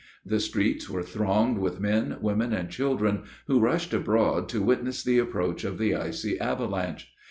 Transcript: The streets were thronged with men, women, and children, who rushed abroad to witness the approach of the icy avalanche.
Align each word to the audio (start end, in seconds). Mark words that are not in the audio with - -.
The 0.25 0.39
streets 0.39 0.89
were 0.89 1.03
thronged 1.03 1.59
with 1.59 1.79
men, 1.79 2.17
women, 2.21 2.53
and 2.53 2.71
children, 2.71 3.21
who 3.45 3.59
rushed 3.59 3.93
abroad 3.93 4.49
to 4.49 4.59
witness 4.63 5.03
the 5.03 5.19
approach 5.19 5.63
of 5.63 5.77
the 5.77 5.93
icy 5.93 6.39
avalanche. 6.39 7.11